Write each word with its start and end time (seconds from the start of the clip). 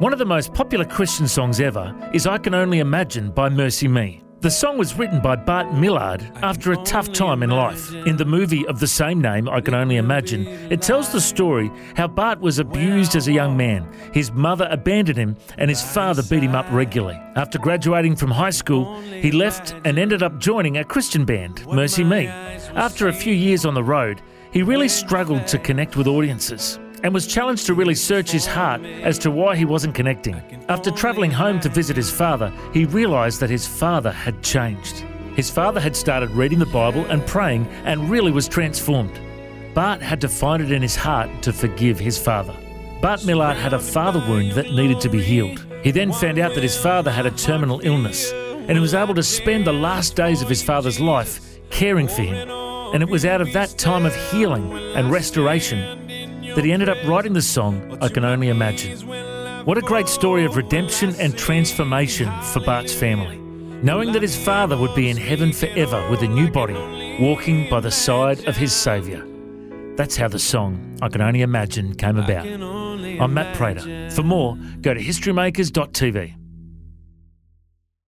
One 0.00 0.14
of 0.14 0.18
the 0.18 0.24
most 0.24 0.54
popular 0.54 0.86
Christian 0.86 1.28
songs 1.28 1.60
ever 1.60 1.94
is 2.14 2.26
I 2.26 2.38
Can 2.38 2.54
Only 2.54 2.78
Imagine 2.78 3.30
by 3.30 3.50
MercyMe. 3.50 4.22
The 4.40 4.50
song 4.50 4.78
was 4.78 4.96
written 4.96 5.20
by 5.20 5.36
Bart 5.36 5.74
Millard 5.74 6.22
after 6.36 6.72
a 6.72 6.82
tough 6.84 7.12
time 7.12 7.42
in 7.42 7.50
life. 7.50 7.92
In 8.06 8.16
the 8.16 8.24
movie 8.24 8.66
of 8.66 8.80
the 8.80 8.86
same 8.86 9.20
name, 9.20 9.46
I 9.46 9.60
Can 9.60 9.74
Only 9.74 9.96
Imagine, 9.96 10.46
it 10.72 10.80
tells 10.80 11.12
the 11.12 11.20
story 11.20 11.70
how 11.96 12.08
Bart 12.08 12.40
was 12.40 12.58
abused 12.58 13.14
as 13.14 13.28
a 13.28 13.32
young 13.32 13.58
man. 13.58 13.86
His 14.14 14.32
mother 14.32 14.68
abandoned 14.70 15.18
him 15.18 15.36
and 15.58 15.68
his 15.68 15.82
father 15.82 16.22
beat 16.22 16.44
him 16.44 16.54
up 16.54 16.64
regularly. 16.70 17.20
After 17.36 17.58
graduating 17.58 18.16
from 18.16 18.30
high 18.30 18.48
school, 18.48 18.98
he 19.02 19.30
left 19.30 19.74
and 19.84 19.98
ended 19.98 20.22
up 20.22 20.38
joining 20.38 20.78
a 20.78 20.84
Christian 20.84 21.26
band, 21.26 21.56
MercyMe. 21.66 22.26
After 22.74 23.08
a 23.08 23.12
few 23.12 23.34
years 23.34 23.66
on 23.66 23.74
the 23.74 23.84
road, 23.84 24.22
he 24.50 24.62
really 24.62 24.88
struggled 24.88 25.46
to 25.48 25.58
connect 25.58 25.94
with 25.94 26.06
audiences 26.06 26.78
and 27.02 27.14
was 27.14 27.26
challenged 27.26 27.66
to 27.66 27.74
really 27.74 27.94
search 27.94 28.30
his 28.30 28.46
heart 28.46 28.84
as 28.84 29.18
to 29.18 29.30
why 29.30 29.56
he 29.56 29.64
wasn't 29.64 29.94
connecting. 29.94 30.36
After 30.68 30.90
travelling 30.90 31.30
home 31.30 31.60
to 31.60 31.68
visit 31.68 31.96
his 31.96 32.10
father, 32.10 32.52
he 32.72 32.84
realised 32.84 33.40
that 33.40 33.50
his 33.50 33.66
father 33.66 34.12
had 34.12 34.42
changed. 34.42 35.04
His 35.36 35.50
father 35.50 35.80
had 35.80 35.96
started 35.96 36.30
reading 36.30 36.58
the 36.58 36.66
Bible 36.66 37.04
and 37.06 37.26
praying 37.26 37.66
and 37.84 38.10
really 38.10 38.32
was 38.32 38.48
transformed. 38.48 39.18
Bart 39.74 40.02
had 40.02 40.20
to 40.20 40.28
find 40.28 40.62
it 40.62 40.72
in 40.72 40.82
his 40.82 40.96
heart 40.96 41.30
to 41.42 41.52
forgive 41.52 41.98
his 41.98 42.18
father. 42.18 42.54
Bart 43.00 43.24
Millard 43.24 43.56
had 43.56 43.72
a 43.72 43.78
father 43.78 44.20
wound 44.28 44.52
that 44.52 44.72
needed 44.72 45.00
to 45.00 45.08
be 45.08 45.22
healed. 45.22 45.64
He 45.82 45.90
then 45.90 46.12
found 46.12 46.38
out 46.38 46.54
that 46.54 46.62
his 46.62 46.76
father 46.76 47.10
had 47.10 47.24
a 47.24 47.30
terminal 47.30 47.80
illness 47.82 48.32
and 48.32 48.72
he 48.72 48.80
was 48.80 48.94
able 48.94 49.14
to 49.14 49.22
spend 49.22 49.66
the 49.66 49.72
last 49.72 50.16
days 50.16 50.42
of 50.42 50.48
his 50.48 50.62
father's 50.62 51.00
life 51.00 51.40
caring 51.70 52.08
for 52.08 52.22
him. 52.22 52.50
And 52.92 53.02
it 53.02 53.08
was 53.08 53.24
out 53.24 53.40
of 53.40 53.52
that 53.52 53.78
time 53.78 54.04
of 54.04 54.14
healing 54.30 54.72
and 54.72 55.10
restoration 55.10 55.99
that 56.54 56.64
he 56.64 56.72
ended 56.72 56.88
up 56.88 56.98
writing 57.06 57.32
the 57.32 57.42
song 57.42 57.98
I 58.00 58.08
Can 58.08 58.24
Only 58.24 58.48
Imagine. 58.48 58.98
What 59.64 59.78
a 59.78 59.82
great 59.82 60.08
story 60.08 60.44
of 60.44 60.56
redemption 60.56 61.14
and 61.18 61.36
transformation 61.36 62.30
for 62.42 62.60
Bart's 62.60 62.94
family. 62.94 63.38
Knowing 63.82 64.12
that 64.12 64.22
his 64.22 64.36
father 64.36 64.76
would 64.76 64.94
be 64.94 65.10
in 65.10 65.16
heaven 65.16 65.52
forever 65.52 66.06
with 66.10 66.22
a 66.22 66.28
new 66.28 66.50
body, 66.50 66.74
walking 67.20 67.68
by 67.68 67.80
the 67.80 67.90
side 67.90 68.46
of 68.46 68.56
his 68.56 68.72
Saviour. 68.72 69.26
That's 69.96 70.16
how 70.16 70.28
the 70.28 70.38
song 70.38 70.98
I 71.02 71.08
Can 71.08 71.20
Only 71.20 71.42
Imagine 71.42 71.94
came 71.94 72.18
about. 72.18 72.46
I'm 72.46 73.34
Matt 73.34 73.54
Prater. 73.56 74.10
For 74.10 74.22
more, 74.22 74.56
go 74.80 74.94
to 74.94 75.00
historymakers.tv. 75.00 76.39